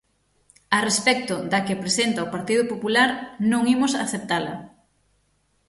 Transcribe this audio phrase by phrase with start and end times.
[0.77, 3.09] A respecto da que presenta o Partido Popular,
[3.51, 4.53] non imos aceptala.